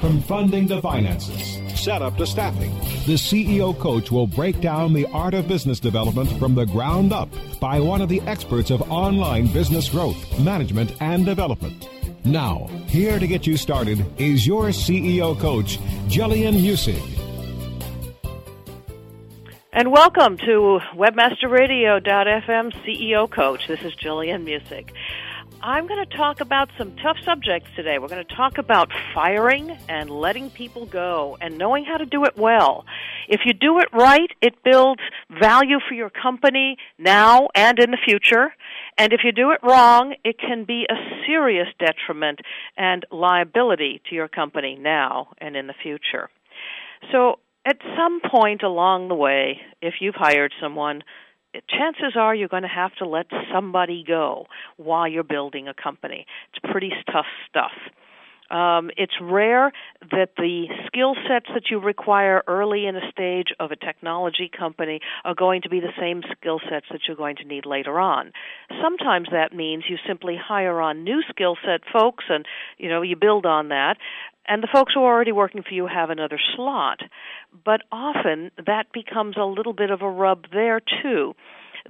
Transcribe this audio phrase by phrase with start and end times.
[0.00, 2.72] From funding to finances, setup to staffing,
[3.04, 7.28] the CEO coach will break down the art of business development from the ground up
[7.58, 11.88] by one of the experts of online business growth, management, and development.
[12.24, 17.02] Now, here to get you started is your CEO coach, Jillian Muessig.
[19.72, 23.66] And welcome to WebmasterRadio.fm CEO Coach.
[23.66, 24.90] This is Jillian Muessig.
[25.60, 27.98] I'm going to talk about some tough subjects today.
[27.98, 32.24] We're going to talk about firing and letting people go and knowing how to do
[32.24, 32.84] it well.
[33.28, 35.00] If you do it right, it builds
[35.40, 38.54] value for your company now and in the future.
[38.96, 40.94] And if you do it wrong, it can be a
[41.26, 42.38] serious detriment
[42.76, 46.30] and liability to your company now and in the future.
[47.10, 51.02] So, at some point along the way, if you've hired someone,
[51.68, 54.46] chances are you're going to have to let somebody go
[54.76, 56.26] while you're building a company.
[56.52, 57.72] It's pretty tough stuff.
[58.50, 59.72] Um, it's rare
[60.10, 65.00] that the skill sets that you require early in a stage of a technology company
[65.24, 68.32] are going to be the same skill sets that you're going to need later on.
[68.82, 72.46] Sometimes that means you simply hire on new skill set folks and
[72.78, 73.98] you know you build on that
[74.48, 77.00] and the folks who are already working for you have another slot.
[77.64, 81.34] But often that becomes a little bit of a rub there too.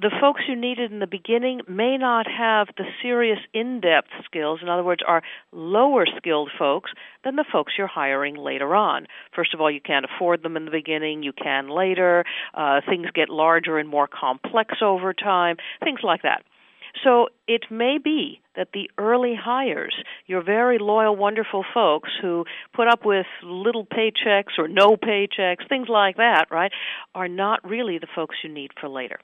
[0.00, 4.60] The folks you needed in the beginning may not have the serious in depth skills,
[4.62, 6.92] in other words, are lower skilled folks
[7.24, 9.06] than the folks you're hiring later on.
[9.34, 12.25] First of all, you can't afford them in the beginning, you can later.
[12.54, 16.44] Uh, things get larger and more complex over time, things like that.
[17.04, 19.94] So it may be that the early hires,
[20.26, 22.44] your very loyal, wonderful folks who
[22.75, 26.72] put up with little paychecks or no paychecks, things like that, right,
[27.15, 29.19] are not really the folks you need for later.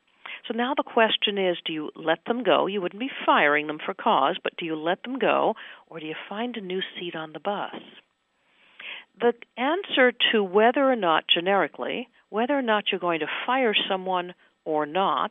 [0.48, 2.66] So now the question is do you let them go?
[2.66, 5.54] You wouldn't be firing them for cause, but do you let them go
[5.86, 7.74] or do you find a new seat on the bus?
[9.20, 14.34] The answer to whether or not, generically, whether or not you're going to fire someone
[14.64, 15.30] or not,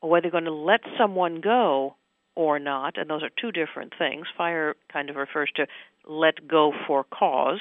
[0.00, 1.96] or whether you're going to let someone go
[2.34, 4.26] or not, and those are two different things.
[4.36, 5.66] Fire kind of refers to
[6.06, 7.60] let go for cause,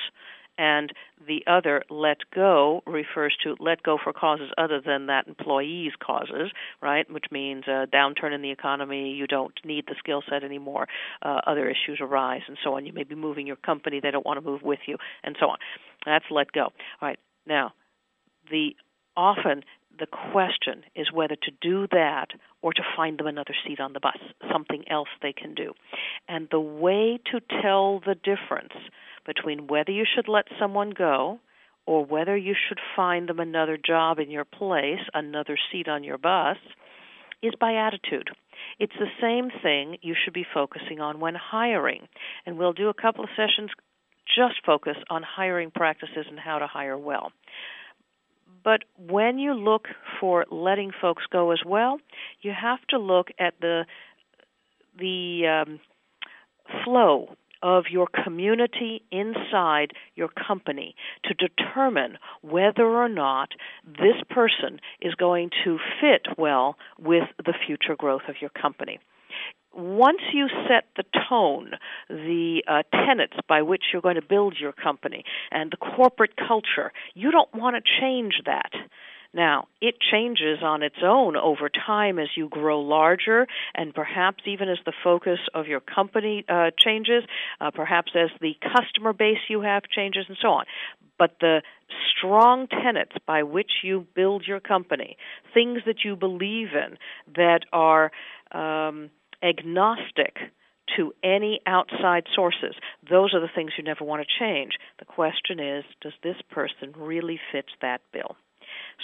[0.57, 0.91] and
[1.27, 6.51] the other let go refers to let go for causes other than that employee's causes,
[6.81, 7.09] right?
[7.11, 10.87] Which means a downturn in the economy, you don't need the skill set anymore,
[11.21, 12.85] uh, other issues arise, and so on.
[12.85, 15.47] You may be moving your company, they don't want to move with you, and so
[15.49, 15.57] on.
[16.05, 16.63] That's let go.
[16.63, 17.73] All right, now,
[18.49, 18.75] the
[19.15, 19.63] often
[19.99, 22.27] the question is whether to do that
[22.61, 24.17] or to find them another seat on the bus,
[24.51, 25.73] something else they can do.
[26.27, 28.73] And the way to tell the difference
[29.25, 31.39] between whether you should let someone go
[31.85, 36.17] or whether you should find them another job in your place, another seat on your
[36.17, 36.57] bus,
[37.41, 38.29] is by attitude.
[38.79, 42.07] It's the same thing you should be focusing on when hiring.
[42.45, 43.71] And we'll do a couple of sessions
[44.35, 47.31] just focus on hiring practices and how to hire well.
[48.67, 49.87] But when you look
[50.19, 52.01] for letting folks go as well,
[52.41, 53.85] you have to look at the
[54.99, 55.79] the um,
[56.83, 57.29] flow
[57.63, 63.51] of your community inside your company to determine whether or not
[63.85, 68.99] this person is going to fit well with the future growth of your company.
[69.77, 71.71] Once you set the tone,
[72.09, 76.91] the uh, tenets by which you're going to build your company, and the corporate culture,
[77.13, 78.71] you don't want to change that.
[79.33, 83.45] Now, it changes on its own over time as you grow larger,
[83.75, 87.23] and perhaps even as the focus of your company uh, changes,
[87.61, 90.65] uh, perhaps as the customer base you have changes, and so on.
[91.19, 91.61] But the
[92.17, 95.17] strong tenets by which you build your company,
[95.53, 96.97] things that you believe in
[97.35, 98.11] that are
[98.51, 99.09] um,
[99.43, 100.37] agnostic
[100.95, 102.75] to any outside sources.
[103.09, 104.73] Those are the things you never want to change.
[104.99, 108.37] The question is, does this person really fit that bill?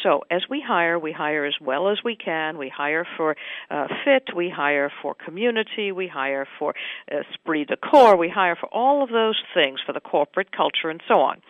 [0.01, 2.57] So as we hire, we hire as well as we can.
[2.57, 3.35] We hire for
[3.69, 6.73] uh, fit, we hire for community, we hire for
[7.11, 10.89] uh, esprit de corps, we hire for all of those things for the corporate culture
[10.89, 11.41] and so on.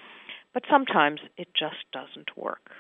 [0.53, 2.71] But sometimes it just doesn't work.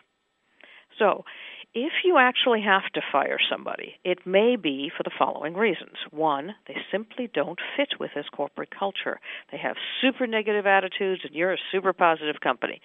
[0.99, 1.25] So
[1.75, 5.97] if you actually have to fire somebody, it may be for the following reasons.
[6.11, 9.19] One, they simply don't fit with this corporate culture.
[9.51, 12.79] They have super negative attitudes, and you're a super positive company.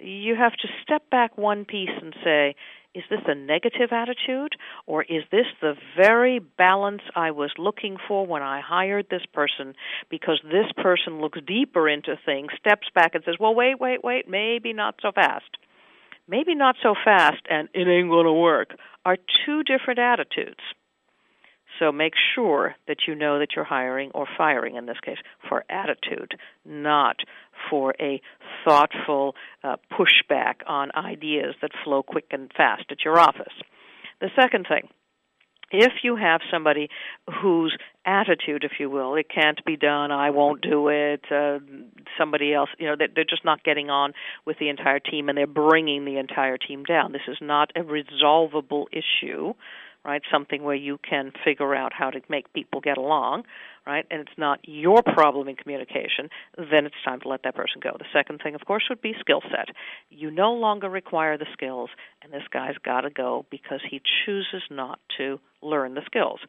[0.00, 2.56] You have to step back one piece and say,
[2.94, 4.54] is this a negative attitude,
[4.86, 9.74] or is this the very balance I was looking for when I hired this person?
[10.10, 14.28] Because this person looks deeper into things, steps back, and says, well, wait, wait, wait,
[14.28, 15.56] maybe not so fast
[16.28, 18.70] maybe not so fast and it ain't going to work
[19.04, 20.60] are two different attitudes.
[21.78, 25.16] So make sure that you know that you're hiring or firing in this case
[25.48, 26.34] for attitude,
[26.64, 27.16] not
[27.70, 28.20] for a
[28.64, 29.34] thoughtful
[29.64, 33.54] uh, pushback on ideas that flow quick and fast at your office.
[34.20, 34.88] The second thing,
[35.70, 36.88] if you have somebody
[37.40, 41.58] whose attitude, if you will, it can't be done, I won't do it, uh,
[42.18, 44.12] somebody else, you know, they're just not getting on
[44.44, 47.12] with the entire team and they're bringing the entire team down.
[47.12, 49.54] This is not a resolvable issue
[50.04, 50.22] right?
[50.30, 53.44] Something where you can figure out how to make people get along,
[53.86, 54.04] right?
[54.10, 57.96] And it's not your problem in communication, then it's time to let that person go.
[57.98, 59.74] The second thing, of course, would be skill set.
[60.10, 61.90] You no longer require the skills,
[62.22, 66.40] and this guy's got to go because he chooses not to learn the skills.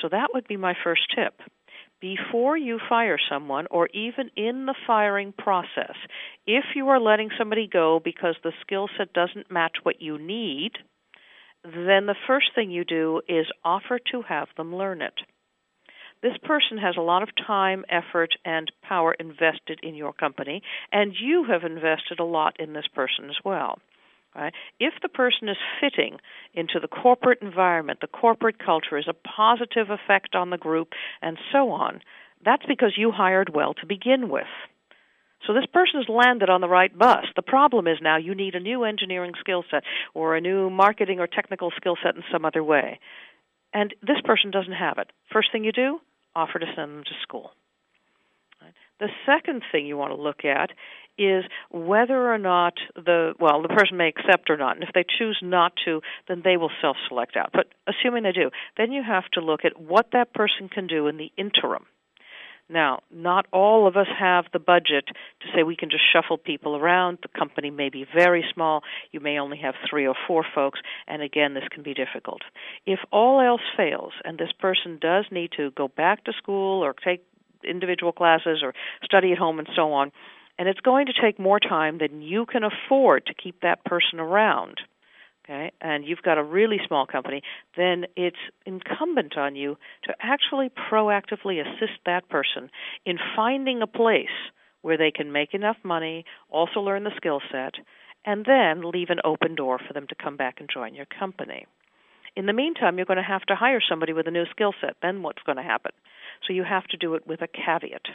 [0.00, 1.40] So that would be my first tip
[2.02, 5.94] before you fire someone or even in the firing process,
[6.46, 10.72] if you are letting somebody go because the skill set doesn't match what you need,
[11.64, 15.14] then the first thing you do is offer to have them learn it.
[16.22, 20.62] This person has a lot of time, effort, and power invested in your company,
[20.92, 23.78] and you have invested a lot in this person as well.
[24.34, 24.54] Right?
[24.80, 26.18] If the person is fitting
[26.54, 31.36] into the corporate environment, the corporate culture is a positive effect on the group, and
[31.52, 32.00] so on,
[32.44, 34.46] that's because you hired well to begin with.
[35.46, 37.24] So this person has landed on the right bus.
[37.34, 39.82] The problem is now you need a new engineering skill set
[40.14, 43.00] or a new marketing or technical skill set in some other way.
[43.74, 45.10] And this person doesn't have it.
[45.32, 45.98] First thing you do,
[46.36, 47.52] offer to send them to school.
[49.00, 50.70] The second thing you want to look at
[51.18, 55.04] is whether or not the well the person may accept or not and if they
[55.18, 59.02] choose not to then they will self select out but assuming they do then you
[59.02, 61.84] have to look at what that person can do in the interim
[62.68, 66.76] now, not all of us have the budget to say we can just shuffle people
[66.76, 67.18] around.
[67.22, 68.82] The company may be very small.
[69.10, 72.42] You may only have three or four folks, and again, this can be difficult.
[72.86, 76.94] If all else fails and this person does need to go back to school or
[76.94, 77.24] take
[77.64, 78.74] individual classes or
[79.04, 80.12] study at home and so on,
[80.58, 84.20] and it's going to take more time than you can afford to keep that person
[84.20, 84.80] around,
[85.44, 87.42] okay, and you've got a really small company,
[87.76, 92.70] then it's incumbent on you to actually proactively assist that person
[93.04, 94.26] in finding a place
[94.82, 97.74] where they can make enough money, also learn the skill set,
[98.24, 101.66] and then leave an open door for them to come back and join your company.
[102.34, 104.96] In the meantime, you're going to have to hire somebody with a new skill set.
[105.02, 105.92] Then what's going to happen?
[106.46, 108.06] So you have to do it with a caveat.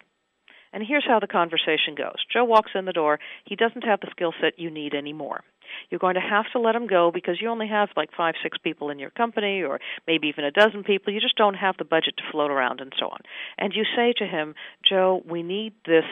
[0.74, 3.20] And here's how the conversation goes Joe walks in the door.
[3.46, 5.44] He doesn't have the skill set you need anymore.
[5.90, 8.58] You're going to have to let them go because you only have like five, six
[8.58, 11.14] people in your company, or maybe even a dozen people.
[11.14, 13.20] You just don't have the budget to float around and so on.
[13.58, 14.56] And you say to him,
[14.88, 16.06] Joe, we need this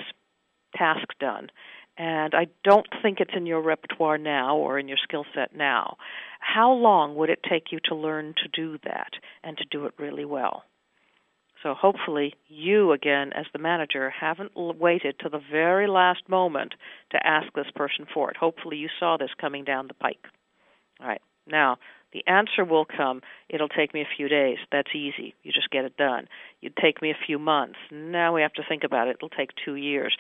[0.76, 1.50] task done.
[1.98, 5.96] And I don't think it's in your repertoire now or in your skill set now.
[6.42, 9.12] How long would it take you to learn to do that
[9.44, 10.64] and to do it really well?
[11.66, 16.76] So hopefully you again as the manager haven't waited to the very last moment
[17.10, 18.38] to ask this person for it.
[18.38, 20.28] Hopefully you saw this coming down the pike.
[21.02, 21.22] All right.
[21.48, 21.78] Now,
[22.14, 23.22] the answer will come.
[23.50, 24.60] It'll take me a few days.
[24.72, 25.34] That's easy.
[25.42, 26.28] You just get it done.
[26.62, 27.80] It'd take me a few months.
[27.92, 29.16] Now we have to think about it.
[29.16, 30.16] It'll take 2 years.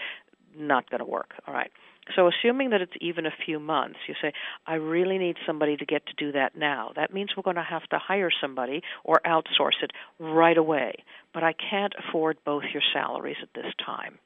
[0.57, 1.33] not going to work.
[1.47, 1.71] All right.
[2.15, 4.31] So, assuming that it's even a few months, you say,
[4.67, 6.91] I really need somebody to get to do that now.
[6.95, 10.93] That means we're going to have to hire somebody or outsource it right away.
[11.33, 14.19] But I can't afford both your salaries at this time.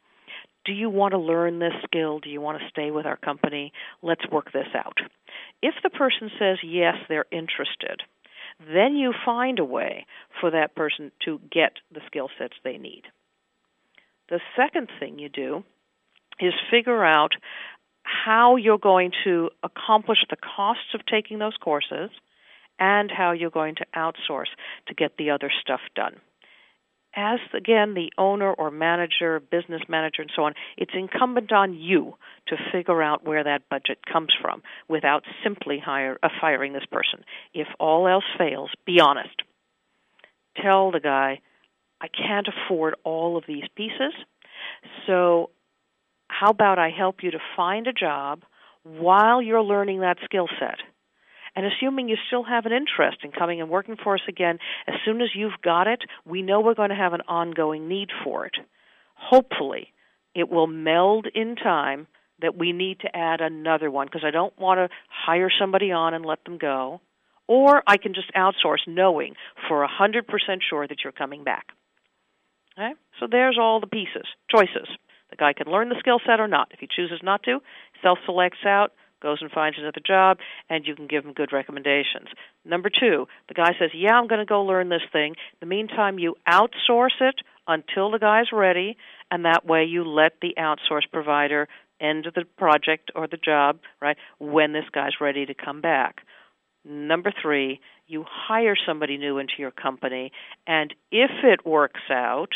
[0.66, 2.20] Do you want to learn this skill?
[2.20, 3.72] Do you want to stay with our company?
[4.02, 4.98] Let's work this out.
[5.62, 8.04] If the person says yes, they're interested,
[8.60, 10.06] then you find a way
[10.42, 13.04] for that person to get the skill sets they need.
[14.30, 15.64] The second thing you do
[16.40, 17.32] is figure out
[18.04, 22.10] how you're going to accomplish the costs of taking those courses
[22.80, 24.48] and how you're going to outsource
[24.88, 26.16] to get the other stuff done.
[27.16, 32.16] As again, the owner or manager, business manager, and so on, it's incumbent on you
[32.48, 37.24] to figure out where that budget comes from without simply hire, uh, firing this person.
[37.54, 39.42] If all else fails, be honest.
[40.62, 41.42] Tell the guy,
[42.00, 44.14] I can't afford all of these pieces,
[45.08, 45.50] so
[46.40, 48.44] how about I help you to find a job
[48.84, 50.80] while you're learning that skill set?
[51.56, 54.96] And assuming you still have an interest in coming and working for us again, as
[55.04, 58.46] soon as you've got it, we know we're going to have an ongoing need for
[58.46, 58.56] it.
[59.16, 59.92] Hopefully,
[60.34, 62.08] it will meld in time
[62.42, 66.14] that we need to add another one because I don't want to hire somebody on
[66.14, 67.02] and let them go.
[67.48, 69.34] Or I can just outsource knowing
[69.68, 70.24] for a 100%
[70.70, 71.66] sure that you're coming back.
[72.78, 72.94] Okay?
[73.20, 74.88] So there's all the pieces, choices.
[75.30, 76.70] The guy can learn the skill set or not.
[76.72, 77.60] If he chooses not to,
[78.02, 80.38] self selects out, goes and finds another job,
[80.70, 82.30] and you can give him good recommendations.
[82.66, 85.32] Number two, the guy says, Yeah, I'm going to go learn this thing.
[85.34, 87.36] In the meantime, you outsource it
[87.68, 88.98] until the guy's ready,
[89.30, 91.68] and that way you let the outsource provider
[92.02, 96.22] end the project or the job, right, when this guy's ready to come back.
[96.86, 100.32] Number three, you hire somebody new into your company,
[100.66, 102.50] and if it works out,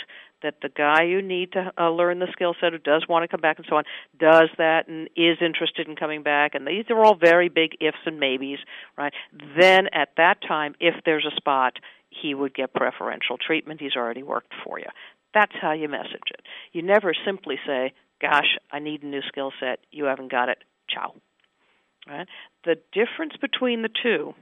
[0.44, 3.28] that the guy you need to uh, learn the skill set who does want to
[3.28, 3.84] come back and so on
[4.20, 7.98] does that and is interested in coming back and these are all very big ifs
[8.06, 8.60] and maybes
[8.98, 9.14] right?
[9.58, 11.74] Then at that time if there's a spot
[12.22, 13.82] he would get preferential treatment.
[13.82, 14.86] He's already worked for you.
[15.34, 16.42] That's how you message it.
[16.72, 19.80] You never simply say gosh i need a new skill set.
[19.92, 20.60] You haven't got it.
[20.90, 21.14] Ciao.
[22.08, 22.28] Right?
[22.66, 24.34] The difference between the two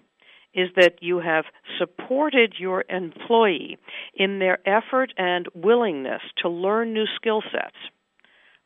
[0.54, 1.46] is that you have
[1.80, 3.78] supported your employee
[4.16, 7.76] in their effort and willingness to learn new skill sets.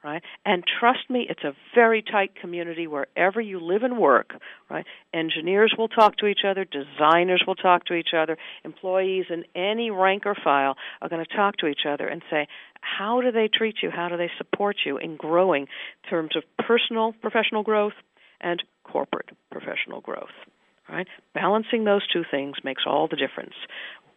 [0.04, 0.22] Right?
[0.46, 4.36] And trust me, it's a very tight community wherever you live and work,
[4.70, 4.86] right?
[5.16, 9.90] Engineers will talk to each other, designers will talk to each other, employees in any
[9.90, 12.48] rank or file are going to talk to each other and say,
[12.82, 13.90] how do they treat you?
[13.90, 17.94] How do they support you in growing in terms of personal professional growth
[18.40, 20.30] and corporate professional growth?
[20.90, 21.08] Right?
[21.34, 23.54] Balancing those two things makes all the difference.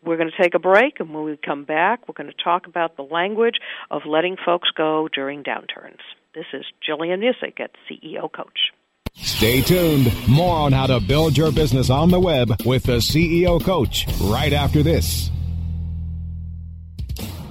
[0.05, 2.67] We're going to take a break, and when we come back, we're going to talk
[2.67, 3.57] about the language
[3.91, 5.99] of letting folks go during downturns.
[6.35, 8.73] This is Jillian Muessig at CEO Coach.
[9.15, 10.13] Stay tuned.
[10.29, 14.53] More on how to build your business on the web with the CEO Coach right
[14.53, 15.31] after this.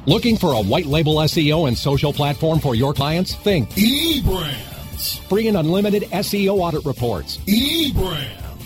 [0.06, 3.36] Looking for a white label SEO and social platform for your clients?
[3.36, 5.20] Think eBrandz.
[5.28, 7.40] Free and unlimited SEO audit reports.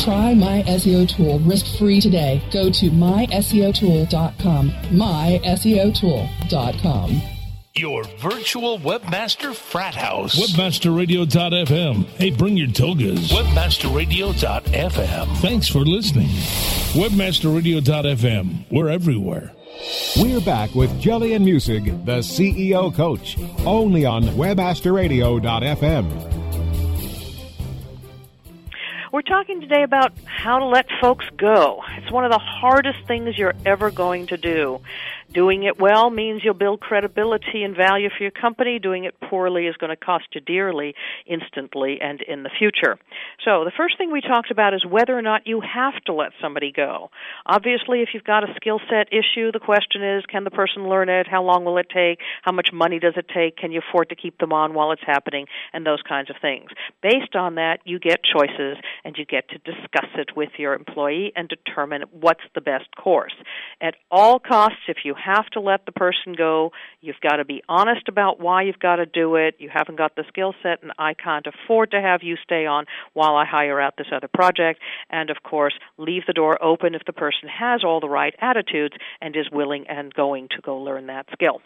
[0.00, 2.40] Try My SEO Tool risk-free today.
[2.50, 4.70] Go to myseotool.com.
[4.70, 7.22] myseotool.com.
[7.76, 10.34] Your virtual webmaster frat house.
[10.36, 12.06] Webmasterradio.fm.
[12.16, 13.30] Hey, bring your togas.
[13.30, 15.36] Webmasterradio.fm.
[15.36, 16.28] Thanks for listening.
[16.94, 18.64] Webmasterradio.fm.
[18.70, 19.52] We're everywhere.
[20.18, 26.39] We're back with Jillian Muessig, the CEO coach, only on webmasterradio.fm.
[29.12, 31.82] We're talking today about how to let folks go.
[31.96, 34.80] It's one of the hardest things you're ever going to do.
[35.32, 38.80] Doing it well means you'll build credibility and value for your company.
[38.80, 40.94] Doing it poorly is going to cost you dearly
[41.24, 42.98] instantly and in the future.
[43.44, 46.32] So, the first thing we talked about is whether or not you have to let
[46.42, 47.10] somebody go.
[47.46, 51.08] Obviously, if you've got a skill set issue, the question is can the person learn
[51.08, 51.28] it?
[51.28, 52.18] How long will it take?
[52.42, 53.56] How much money does it take?
[53.56, 55.46] Can you afford to keep them on while it's happening?
[55.72, 56.70] And those kinds of things.
[57.04, 61.32] Based on that, you get choices and you get to discuss it with your employee
[61.36, 63.34] and determine what's the best course.
[63.80, 66.72] At all costs, if you have to let the person go.
[67.00, 69.56] You've got to be honest about why you've got to do it.
[69.58, 72.86] You haven't got the skill set, and I can't afford to have you stay on
[73.12, 74.80] while I hire out this other project.
[75.10, 78.94] And of course, leave the door open if the person has all the right attitudes
[79.20, 81.60] and is willing and going to go learn that skill.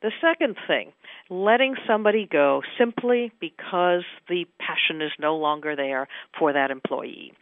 [0.00, 0.92] The second thing,
[1.28, 6.06] letting somebody go simply because the passion is no longer there
[6.38, 7.32] for that employee.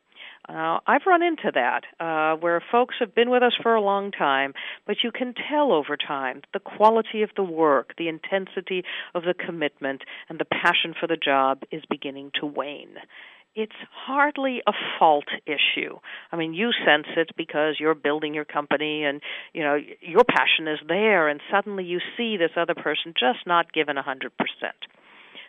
[0.48, 4.12] Uh, I've run into that uh, where folks have been with us for a long
[4.12, 4.54] time,
[4.86, 8.84] but you can tell over time the quality of the work, the intensity
[9.14, 12.96] of the commitment, and the passion for the job is beginning to wane.
[13.56, 15.96] It's hardly a fault issue.
[16.30, 19.22] I mean, you sense it because you're building your company and,
[19.54, 23.72] you know, your passion is there and suddenly you see this other person just not
[23.72, 24.28] given a 100%.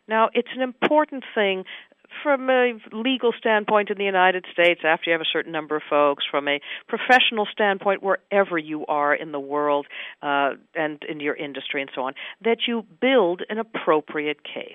[0.08, 1.66] Now, it's an important thing
[2.24, 5.84] from a legal standpoint in the United States, after you have a certain number of
[5.90, 9.88] folks, from a professional standpoint, wherever you are in the world
[10.22, 14.74] uh, and in your industry and so on, that you build an appropriate case.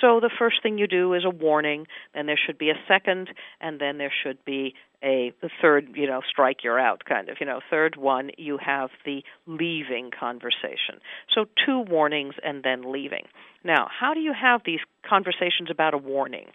[0.00, 3.30] So the first thing you do is a warning, then there should be a second,
[3.60, 7.36] and then there should be a the third, you know, strike you're out kind of,
[7.40, 11.00] you know, third one you have the leaving conversation.
[11.34, 13.26] So two warnings and then leaving.
[13.64, 16.46] Now, how do you have these conversations about a warning?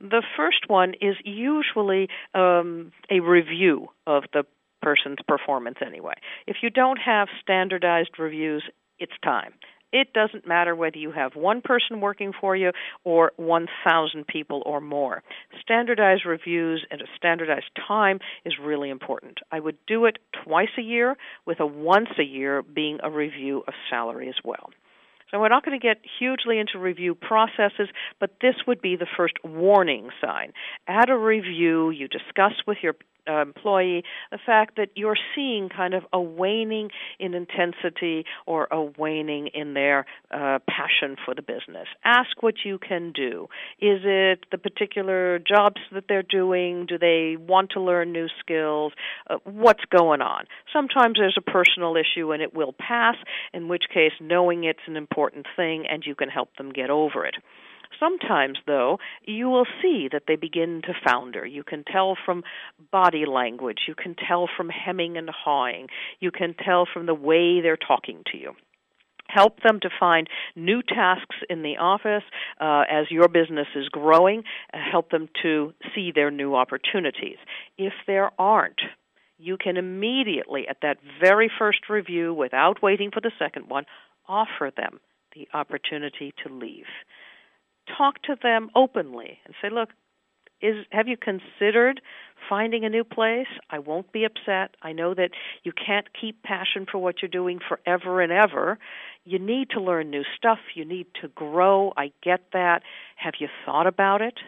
[0.00, 4.44] The first one is usually um, a review of the
[4.82, 6.14] person's performance anyway.
[6.46, 8.64] If you don't have standardized reviews,
[8.98, 9.52] it's time.
[9.92, 12.70] It doesn't matter whether you have one person working for you
[13.04, 15.22] or 1,000 people or more.
[15.60, 19.38] Standardized reviews at a standardized time is really important.
[19.50, 23.64] I would do it twice a year, with a once a year being a review
[23.66, 24.70] of salary as well.
[25.30, 29.06] So we're not going to get hugely into review processes, but this would be the
[29.16, 30.52] first warning sign.
[30.88, 32.96] At a review, you discuss with your
[33.28, 38.82] uh, employee the fact that you're seeing kind of a waning in intensity or a
[38.82, 41.88] waning in their uh, passion for the business.
[42.04, 43.48] Ask what you can do.
[43.80, 46.86] Is it the particular jobs that they're doing?
[46.86, 48.92] Do they want to learn new skills?
[49.28, 50.44] Uh, what's going on?
[50.72, 53.16] Sometimes there's a personal issue and it will pass,
[53.52, 57.24] in which case knowing it's an important thing and you can help them get over
[57.24, 57.36] it.
[57.98, 61.46] Sometimes, though, you will see that they begin to founder.
[61.46, 62.44] You can tell from
[62.90, 67.60] body language, you can tell from hemming and hawing, you can tell from the way
[67.60, 68.52] they're talking to you.
[69.28, 72.24] Help them to find new tasks in the office
[72.60, 74.42] uh, as your business is growing
[74.74, 77.36] uh, help them to see their new opportunities.
[77.78, 78.80] If there aren't
[79.40, 83.84] you can immediately at that very first review without waiting for the second one
[84.28, 85.00] offer them
[85.34, 86.84] the opportunity to leave
[87.96, 89.90] talk to them openly and say, look,
[90.62, 92.00] is have you considered
[92.48, 93.46] finding a new place?
[93.70, 94.76] I won't be upset.
[94.82, 95.30] I know that
[95.62, 98.78] you can't keep passion for what you're doing forever and ever.
[99.24, 100.58] You need to learn new stuff.
[100.74, 101.92] You need to grow.
[101.96, 102.82] I get that.
[103.16, 104.38] Have you thought about it?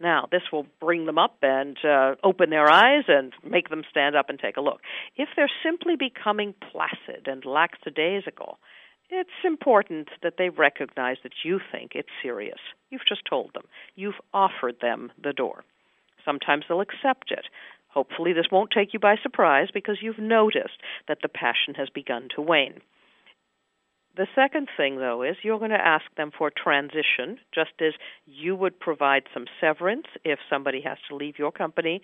[0.00, 4.16] Now, this will bring them up and uh, open their eyes and make them stand
[4.16, 4.80] up and take a look.
[5.16, 8.58] If they're simply becoming placid and lackadaisical,
[9.10, 12.58] it's important that they recognize that you think it's serious.
[12.90, 13.64] You've just told them.
[13.96, 15.64] You've offered them the door.
[16.24, 17.46] Sometimes they'll accept it.
[17.88, 22.28] Hopefully, this won't take you by surprise because you've noticed that the passion has begun
[22.34, 22.80] to wane.
[24.16, 27.94] The second thing, though, is you're going to ask them for transition, just as
[28.26, 32.00] you would provide some severance if somebody has to leave your company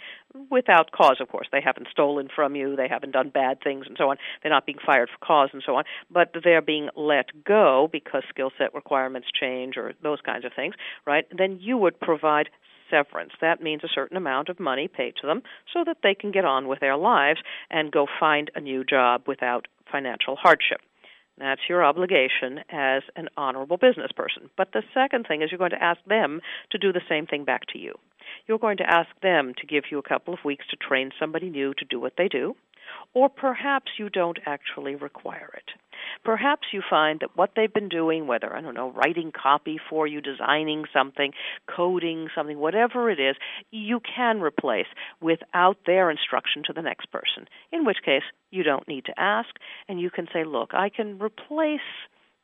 [0.50, 1.46] without cause, of course.
[1.52, 4.16] They haven't stolen from you, they haven't done bad things, and so on.
[4.42, 5.84] They're not being fired for cause, and so on.
[6.10, 10.74] But they're being let go because skill set requirements change or those kinds of things,
[11.06, 11.26] right?
[11.36, 12.48] Then you would provide
[12.90, 13.32] severance.
[13.40, 15.42] That means a certain amount of money paid to them
[15.72, 17.38] so that they can get on with their lives
[17.70, 20.80] and go find a new job without financial hardship.
[21.40, 24.50] That's your obligation as an honorable business person.
[24.56, 27.44] But the second thing is you're going to ask them to do the same thing
[27.44, 27.94] back to you.
[28.46, 31.50] You're going to ask them to give you a couple of weeks to train somebody
[31.50, 32.54] new to do what they do,
[33.14, 35.70] or perhaps you don't actually require it.
[36.24, 40.06] Perhaps you find that what they've been doing, whether, I don't know, writing copy for
[40.06, 41.32] you, designing something,
[41.66, 43.36] coding something, whatever it is,
[43.70, 44.86] you can replace
[45.20, 47.46] without their instruction to the next person.
[47.72, 49.50] In which case, you don't need to ask,
[49.88, 51.80] and you can say, look, I can replace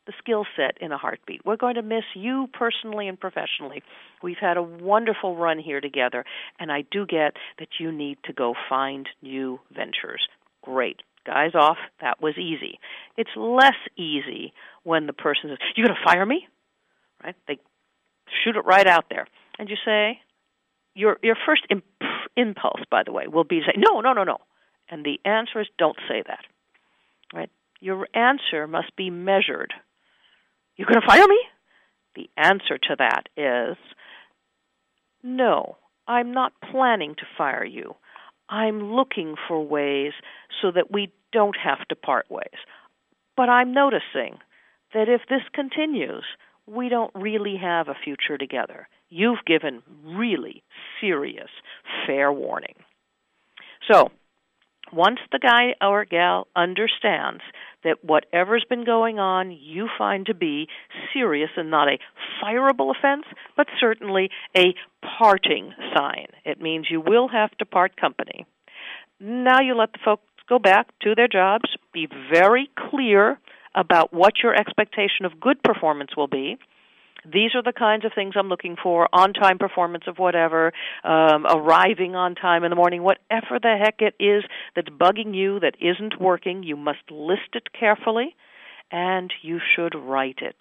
[0.07, 1.45] the skill set in a heartbeat.
[1.45, 3.83] We're going to miss you personally and professionally.
[4.23, 6.25] We've had a wonderful run here together,
[6.59, 10.27] and I do get that you need to go find new ventures.
[10.63, 11.79] Great guys off.
[12.01, 12.79] That was easy.
[13.17, 14.53] It's less easy
[14.85, 16.47] when the person says, "You're going to fire me?"
[17.23, 17.35] Right?
[17.49, 17.59] They
[18.45, 19.27] shoot it right out there,
[19.59, 20.21] and you say,
[20.95, 21.85] "Your your first imp-
[22.37, 24.39] impulse, by the way, will be to say, no, no, no, no,"
[24.89, 26.45] and the answer is, "Don't say that."
[27.35, 27.51] Right?
[27.81, 29.75] Your answer must be measured.
[30.77, 31.41] You're going to fire me?
[32.15, 33.77] The answer to that is,
[35.23, 37.97] "No, I'm not planning to fire you."
[38.49, 40.13] I'm looking for ways
[40.63, 42.59] so that we don't have to part ways.
[43.37, 44.39] But I'm noticing
[44.95, 46.25] that if this continues,
[46.67, 48.89] we don't really have a future together.
[49.09, 50.63] You've given really
[51.01, 51.51] serious,
[52.07, 52.75] fair warning.
[53.91, 54.11] So,
[54.93, 57.43] once the guy or gal understands
[57.87, 60.69] that whatever's been going on you find to be
[61.13, 61.99] serious and not a
[62.43, 63.25] fireable offense,
[63.57, 64.75] but certainly a
[65.19, 66.27] parting sign.
[66.45, 68.47] It means you will have to part company.
[69.21, 73.39] Now you let the folks go back to their jobs, be very clear
[73.75, 76.59] about what your expectation of good performance will be
[77.33, 80.73] these are the kinds of things I'm looking for on time performance of whatever,
[81.05, 85.61] um, arriving on time in the morning, whatever the heck it is that's bugging you
[85.61, 88.35] that isn't working, you must list it carefully
[88.91, 90.57] and you should write it.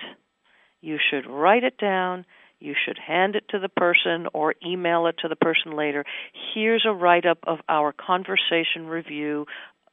[0.82, 2.26] You should write it down.
[2.60, 6.06] You should hand it to the person or email it to the person later.
[6.54, 9.46] Here's a write up of our conversation review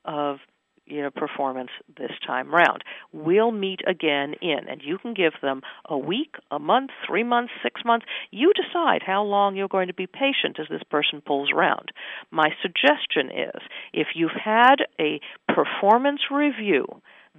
[0.04, 0.38] of
[0.87, 2.83] you know, performance this time round.
[3.12, 7.53] We'll meet again in, and you can give them a week, a month, three months,
[7.62, 8.07] six months.
[8.31, 11.90] You decide how long you're going to be patient as this person pulls around.
[12.31, 16.87] My suggestion is if you've had a performance review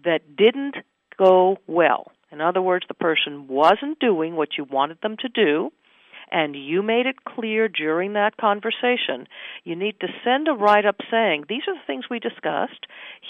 [0.04, 0.76] that didn't
[1.18, 5.72] go well, in other words, the person wasn't doing what you wanted them to do,
[6.34, 9.28] and you made it clear during that conversation,
[9.64, 12.88] you need to send a write up saying, These are the things we discussed.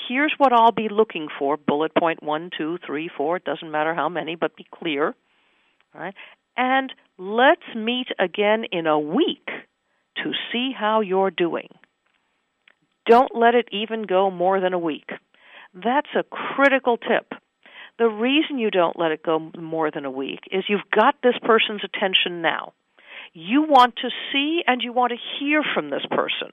[0.08, 1.58] Here's what I'll be looking for.
[1.58, 5.08] Bullet point one, two, three, four, it doesn't matter how many, but be clear.
[5.94, 6.16] All right?
[6.56, 9.48] And let's meet again in a week
[10.24, 11.68] to see how you're doing.
[13.06, 15.10] Don't let it even go more than a week.
[15.74, 17.34] That's a critical tip.
[18.00, 21.36] The reason you don't let it go more than a week is you've got this
[21.44, 22.72] person's attention now
[23.34, 26.52] you want to see and you want to hear from this person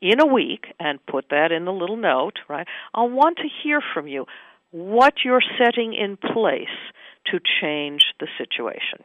[0.00, 2.66] in a week and put that in the little note, right?
[2.94, 4.26] I'll want to hear from you
[4.70, 6.68] what you're setting in place
[7.26, 9.04] to change the situation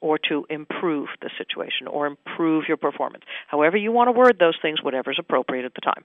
[0.00, 3.24] or to improve the situation or improve your performance.
[3.48, 6.04] However you want to word those things, whatever's appropriate at the time.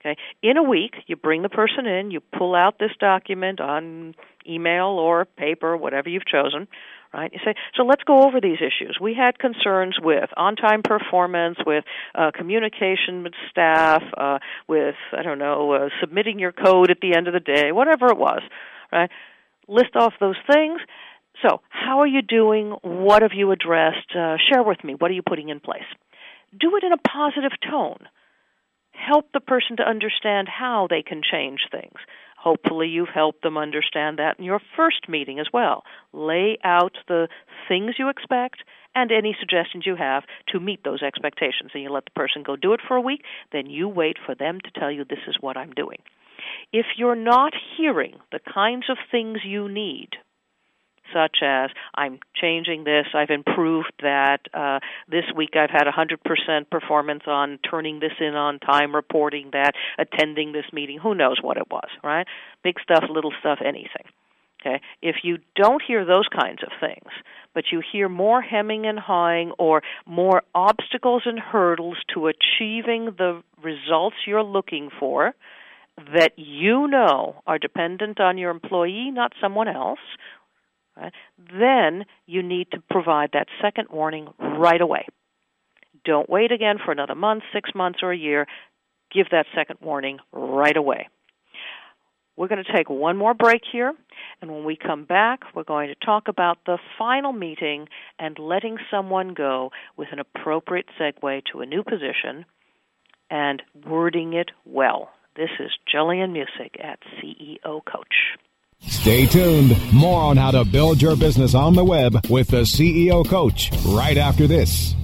[0.00, 0.16] Okay.
[0.42, 4.14] In a week, you bring the person in, you pull out this document on
[4.48, 6.68] email or paper, whatever you've chosen,
[7.12, 7.32] right?
[7.32, 8.98] You say, so let's go over these issues.
[9.00, 15.38] We had concerns with on-time performance, with uh, communication with staff, uh, with I don't
[15.38, 18.42] know, uh, submitting your code at the end of the day, whatever it was,
[18.92, 19.10] right?
[19.66, 20.80] List off those things.
[21.42, 22.74] So, how are you doing?
[22.82, 24.14] What have you addressed?
[24.16, 24.94] Uh, share with me.
[24.98, 25.82] What are you putting in place?
[26.58, 28.08] Do it in a positive tone.
[28.90, 31.94] Help the person to understand how they can change things.
[32.38, 35.82] Hopefully, you've helped them understand that in your first meeting as well.
[36.12, 37.28] Lay out the
[37.66, 38.62] things you expect
[38.94, 41.72] and any suggestions you have to meet those expectations.
[41.74, 43.22] And you let the person go do it for a week,
[43.52, 45.98] then you wait for them to tell you, This is what I'm doing.
[46.72, 50.10] If you're not hearing the kinds of things you need,
[51.12, 57.22] such as I'm changing this, I've improved that, uh, this week I've had 100% performance
[57.26, 61.70] on turning this in on time, reporting that, attending this meeting, who knows what it
[61.70, 62.26] was, right?
[62.62, 64.04] Big stuff, little stuff, anything.
[64.60, 64.80] Okay?
[65.02, 67.10] If you don't hear those kinds of things,
[67.54, 73.42] but you hear more hemming and hawing or more obstacles and hurdles to achieving the
[73.62, 75.34] results you're looking for,
[76.14, 79.98] that you know are dependent on your employee, not someone else,
[81.02, 81.12] right,
[81.52, 85.06] then you need to provide that second warning right away.
[86.04, 88.46] Don't wait again for another month, six months, or a year.
[89.12, 91.08] Give that second warning right away.
[92.36, 93.92] We're going to take one more break here,
[94.40, 98.76] and when we come back, we're going to talk about the final meeting and letting
[98.92, 102.44] someone go with an appropriate segue to a new position
[103.28, 105.10] and wording it well.
[105.34, 108.38] This is Jillian Muessig at CEO Coach.
[108.80, 109.76] Stay tuned.
[109.92, 114.16] More on how to build your business on the web with the CEO Coach right
[114.16, 114.94] after this.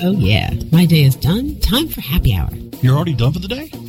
[0.00, 0.54] Oh, yeah.
[0.70, 1.58] My day is done.
[1.60, 2.50] Time for happy hour.
[2.80, 3.70] You're already done for the day?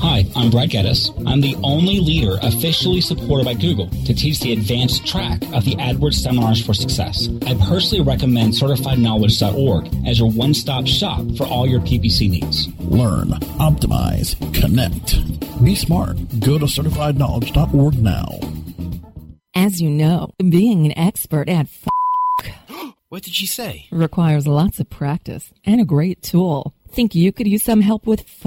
[0.00, 1.10] Hi, I'm Brett Geddes.
[1.26, 5.74] I'm the only leader officially supported by Google to teach the advanced track of the
[5.76, 7.28] AdWords Seminars for Success.
[7.46, 12.68] I personally recommend CertifiedKnowledge.org as your one-stop shop for all your PPC needs.
[12.80, 13.28] Learn,
[13.58, 15.16] optimize, connect.
[15.64, 16.16] Be smart.
[16.40, 18.38] Go to CertifiedKnowledge.org now.
[19.54, 21.88] As you know, being an expert at f-
[23.08, 23.86] What did she say?
[23.90, 26.74] requires lots of practice and a great tool.
[26.90, 28.46] Think you could use some help with f-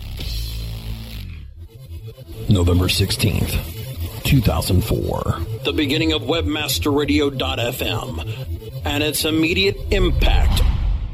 [2.51, 5.37] November 16th, 2004.
[5.63, 10.63] The beginning of WebmasterRadio.fm and its immediate impact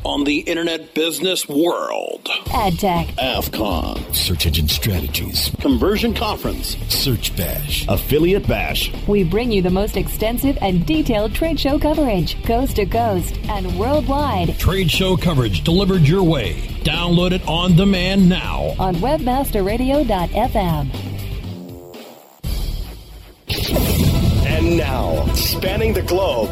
[0.04, 2.23] on the internet business world.
[2.45, 8.91] AdTech, AFCON, Search Engine Strategies, Conversion Conference, Search Bash, Affiliate Bash.
[9.06, 13.78] We bring you the most extensive and detailed trade show coverage, coast to coast and
[13.78, 14.58] worldwide.
[14.58, 16.54] Trade show coverage delivered your way.
[16.84, 21.07] Download it on demand now on webmasterradio.fm.
[24.67, 26.51] And now, spanning the globe.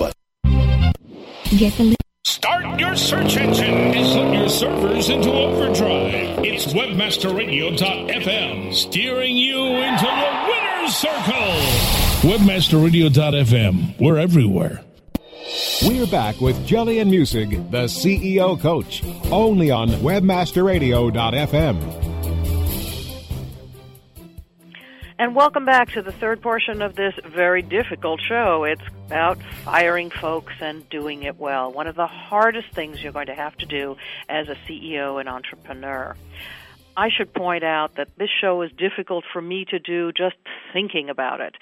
[1.57, 6.39] Get the Start your search engine and put your servers into overdrive.
[6.45, 11.57] It's webmasterradio.fm steering you into the winner's circle.
[12.31, 13.99] Webmasterradio.fm.
[13.99, 14.81] We're everywhere.
[15.85, 22.14] We're back with Jillian Muessig, the CEO Coach, only on WebmasterRadio.fm.
[25.17, 28.65] And welcome back to the third portion of this very difficult show.
[28.65, 31.71] It's about firing folks and doing it well.
[31.71, 33.95] One of the hardest things you're going to have to do
[34.27, 36.17] as a CEO and entrepreneur.
[36.97, 40.35] I should point out that this show is difficult for me to do just
[40.73, 41.55] thinking about it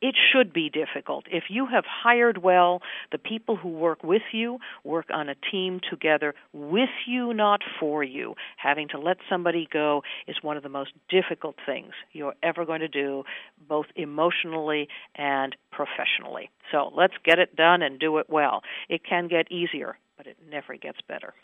[0.00, 1.26] it should be difficult.
[1.30, 2.80] If you have hired well,
[3.10, 8.04] the people who work with you work on a team together with you, not for
[8.04, 8.34] you.
[8.56, 12.80] Having to let somebody go is one of the most difficult things you're ever going
[12.80, 13.24] to do,
[13.68, 16.50] both emotionally and professionally.
[16.70, 18.62] So let's get it done and do it well.
[18.88, 21.34] It can get easier, but it never gets better.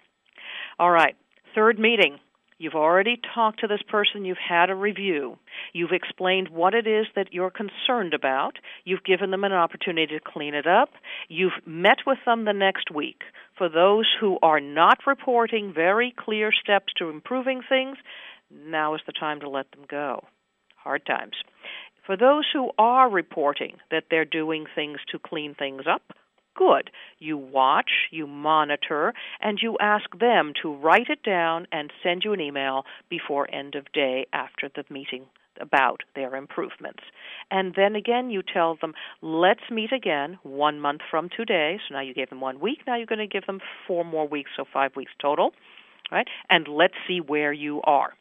[0.79, 1.17] All right,
[1.55, 2.19] third meeting.
[2.59, 5.39] You've already talked to this person, you've had a review,
[5.73, 10.21] you've explained what it is that you're concerned about, you've given them an opportunity to
[10.21, 10.91] clean it up,
[11.29, 13.23] you've met with them the next week.
[13.59, 17.97] For those who are not reporting very clear steps to improving things,
[18.51, 20.25] now is the time to let them go.
[20.77, 21.35] Hard times.
[22.07, 26.03] For those who are reporting that they're doing things to clean things up,
[26.55, 26.91] good.
[27.19, 32.33] You watch, you monitor, and you ask them to write it down and send you
[32.33, 35.27] an email before end of day after the meeting
[35.61, 37.03] about their improvements.
[37.51, 41.79] And then again, you tell them, let's meet again one month from today.
[41.87, 42.79] So now you gave them one week.
[42.87, 45.53] Now you're going to give them four more weeks, so five weeks total.
[46.11, 46.27] Right?
[46.51, 48.13] And let's see where you are.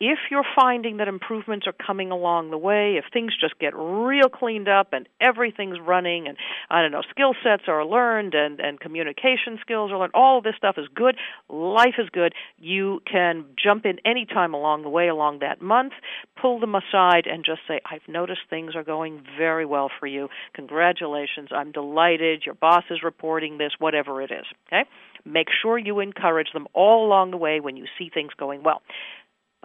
[0.00, 4.28] If you're finding that improvements are coming along the way, if things just get real
[4.28, 6.36] cleaned up and everything's running and
[6.70, 10.44] I don't know, skill sets are learned and, and communication skills are learned, all of
[10.44, 11.16] this stuff is good,
[11.48, 15.92] life is good, you can jump in any time along the way along that month,
[16.40, 20.28] pull them aside and just say, I've noticed things are going very well for you.
[20.54, 24.44] Congratulations, I'm delighted, your boss is reporting this, whatever it is.
[24.66, 24.88] Okay?
[25.24, 28.82] Make sure you encourage them all along the way when you see things going well.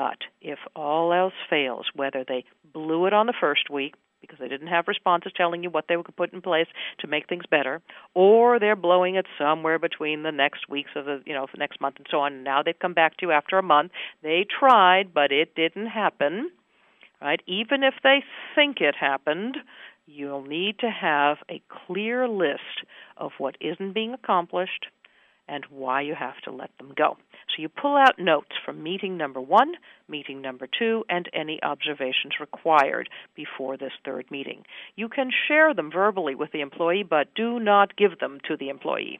[0.01, 4.47] But if all else fails, whether they blew it on the first week, because they
[4.47, 6.65] didn't have responses telling you what they could put in place
[7.01, 7.83] to make things better,
[8.15, 11.79] or they're blowing it somewhere between the next weeks of the you know the next
[11.79, 12.33] month and so on.
[12.33, 13.91] And now they've come back to you after a month.
[14.23, 16.49] They tried, but it didn't happen.
[17.21, 17.43] Right?
[17.45, 18.23] Even if they
[18.55, 19.57] think it happened,
[20.07, 22.85] you'll need to have a clear list
[23.17, 24.87] of what isn't being accomplished
[25.47, 27.17] and why you have to let them go.
[27.55, 29.73] So you pull out notes from meeting number one,
[30.07, 34.63] meeting number two, and any observations required before this third meeting.
[34.95, 38.69] You can share them verbally with the employee, but do not give them to the
[38.69, 39.19] employee.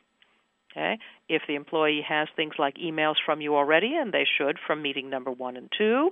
[0.72, 1.00] Okay?
[1.28, 5.10] If the employee has things like emails from you already, and they should from meeting
[5.10, 6.12] number one and two,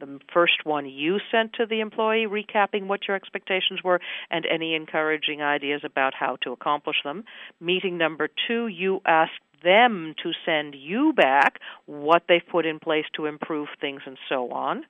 [0.00, 4.74] the first one you sent to the employee, recapping what your expectations were and any
[4.74, 7.24] encouraging ideas about how to accomplish them.
[7.60, 13.06] Meeting number two, you asked them to send you back what they've put in place
[13.14, 14.84] to improve things and so on.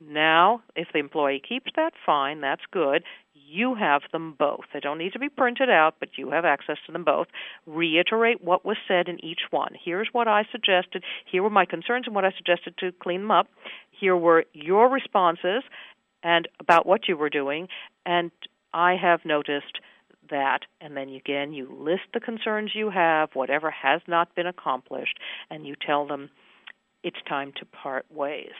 [0.00, 3.04] Now, if the employee keeps that, fine, that's good.
[3.34, 4.64] You have them both.
[4.72, 7.28] They don't need to be printed out, but you have access to them both.
[7.66, 9.74] Reiterate what was said in each one.
[9.82, 11.04] Here's what I suggested.
[11.30, 13.48] Here were my concerns and what I suggested to clean them up.
[13.90, 15.62] Here were your responses
[16.22, 17.68] and about what you were doing.
[18.06, 18.30] And
[18.72, 19.78] I have noticed
[20.30, 25.18] that, and then again, you list the concerns you have, whatever has not been accomplished,
[25.50, 26.30] and you tell them
[27.02, 28.52] it's time to part ways.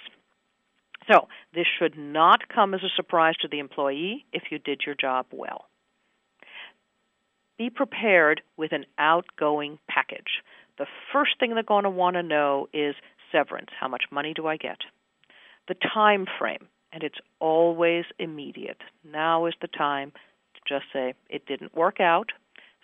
[1.11, 4.95] So, this should not come as a surprise to the employee if you did your
[4.95, 5.67] job well.
[7.59, 10.43] Be prepared with an outgoing package.
[10.79, 12.95] The first thing they're going to want to know is
[13.31, 13.71] severance.
[13.79, 14.79] How much money do I get?
[15.69, 18.79] The time frame, and it's always immediate.
[19.05, 20.13] Now is the time
[20.67, 22.31] just say it didn't work out,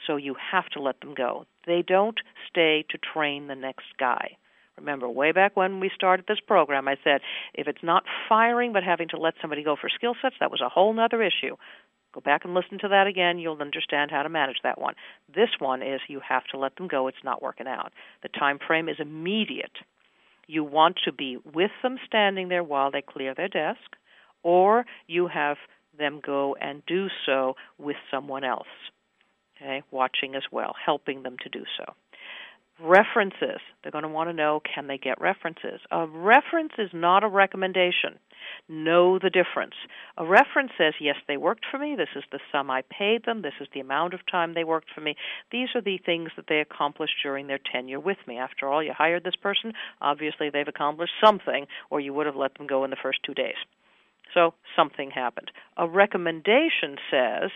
[0.06, 1.46] so you have to let them go.
[1.66, 4.36] They don't stay to train the next guy.
[4.76, 7.20] Remember, way back when we started this program, I said
[7.54, 10.60] if it's not firing but having to let somebody go for skill sets, that was
[10.60, 11.56] a whole other issue.
[12.14, 13.38] Go back and listen to that again.
[13.38, 14.94] You'll understand how to manage that one.
[15.34, 17.08] This one is you have to let them go.
[17.08, 17.92] It's not working out.
[18.22, 19.76] The time frame is immediate.
[20.46, 23.96] You want to be with them standing there while they clear their desk,
[24.42, 25.58] or you have
[25.98, 28.68] them go and do so with someone else.
[29.60, 31.94] Okay, watching as well, helping them to do so.
[32.80, 33.60] References.
[33.82, 35.80] They're going to want to know can they get references?
[35.90, 38.20] A reference is not a recommendation.
[38.68, 39.74] Know the difference.
[40.16, 41.96] A reference says, yes, they worked for me.
[41.96, 43.42] This is the sum I paid them.
[43.42, 45.16] This is the amount of time they worked for me.
[45.50, 48.38] These are the things that they accomplished during their tenure with me.
[48.38, 49.72] After all, you hired this person.
[50.00, 53.34] Obviously, they've accomplished something, or you would have let them go in the first two
[53.34, 53.56] days.
[54.34, 55.50] So something happened.
[55.76, 57.50] A recommendation says,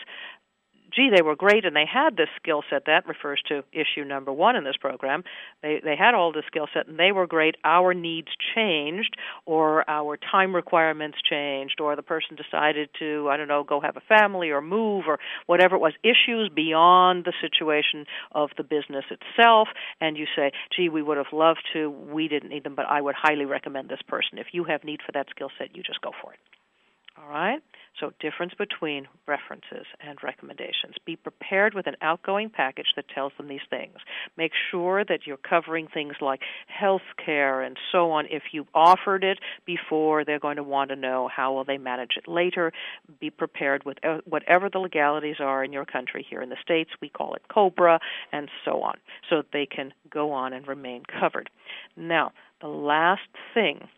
[0.95, 2.85] gee, they were great and they had this skill set.
[2.87, 5.25] That refers to issue number one in this program.
[5.63, 7.57] They they had all this skill set and they were great.
[7.65, 13.49] Our needs changed, or our time requirements changed, or the person decided to I don't
[13.49, 15.95] know go have a family or move or whatever it was.
[16.03, 19.69] Issues beyond the situation of the business itself,
[20.01, 21.91] and you say, gee, we would have loved to.
[21.91, 24.39] We didn't need them, but I would highly recommend this person.
[24.39, 26.39] If you have need for that skill set, you just go for it.
[27.23, 27.63] All right?
[28.01, 30.95] So, difference between references and recommendations.
[31.05, 33.97] Be prepared with an outgoing package that tells them these things.
[34.37, 38.27] Make sure that you're covering things like health care and so on.
[38.31, 42.13] If you offered it before, they're going to want to know how will they manage
[42.17, 42.73] it later.
[43.21, 46.27] Be prepared with uh, whatever the legalities are in your country.
[46.29, 48.01] Here in the States, we call it COBRA
[48.33, 48.95] and so on,
[49.29, 51.51] so that they can go on and remain covered.
[51.95, 53.89] Now, the last thing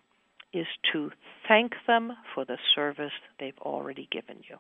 [0.55, 1.11] is to
[1.49, 4.57] thank them for the service they've already given you.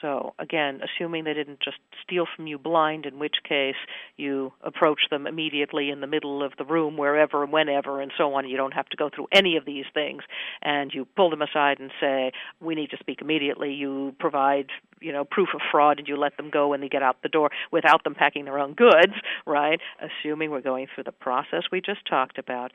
[0.00, 3.74] So, again, assuming they didn't just steal from you blind, in which case
[4.16, 8.32] you approach them immediately in the middle of the room, wherever, and whenever, and so
[8.34, 8.48] on.
[8.48, 10.22] You don't have to go through any of these things.
[10.62, 13.72] And you pull them aside and say, We need to speak immediately.
[13.72, 14.68] You provide,
[15.00, 17.28] you know, proof of fraud and you let them go when they get out the
[17.28, 19.12] door without them packing their own goods,
[19.46, 19.80] right?
[20.00, 22.72] Assuming we're going through the process we just talked about,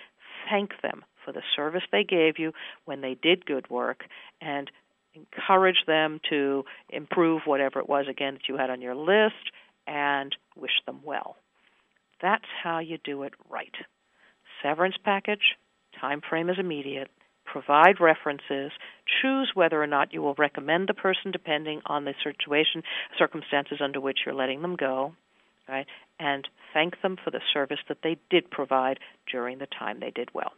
[0.47, 2.53] thank them for the service they gave you
[2.85, 4.03] when they did good work
[4.41, 4.71] and
[5.15, 9.51] encourage them to improve whatever it was again that you had on your list
[9.87, 11.35] and wish them well.
[12.21, 13.73] That's how you do it right.
[14.63, 15.55] Severance package,
[15.99, 17.09] time frame is immediate,
[17.45, 18.71] provide references,
[19.21, 22.83] choose whether or not you will recommend the person depending on the situation,
[23.17, 25.13] circumstances under which you're letting them go,
[25.67, 25.85] right?
[26.19, 28.99] And thank them for the service that they did provide
[29.31, 30.53] during the time they did well.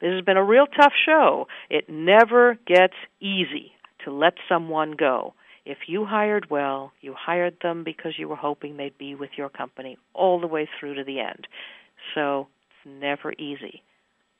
[0.00, 1.46] This has been a real tough show.
[1.68, 3.72] It never gets easy
[4.04, 5.34] to let someone go.
[5.66, 9.50] If you hired well, you hired them because you were hoping they'd be with your
[9.50, 11.46] company all the way through to the end.
[12.14, 13.82] So it's never easy.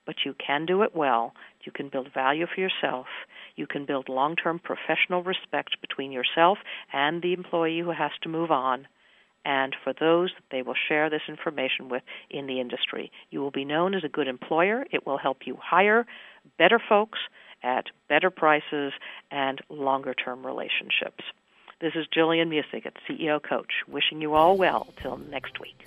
[0.06, 1.32] but you can do it well.
[1.64, 3.06] You can build value for yourself.
[3.54, 6.58] You can build long term professional respect between yourself
[6.92, 8.88] and the employee who has to move on
[9.44, 13.10] and for those that they will share this information with in the industry.
[13.30, 14.86] You will be known as a good employer.
[14.90, 16.06] It will help you hire
[16.58, 17.18] better folks
[17.62, 18.92] at better prices
[19.30, 21.24] and longer term relationships.
[21.80, 25.86] This is Jillian Muessig at CEO Coach, wishing you all well till next week.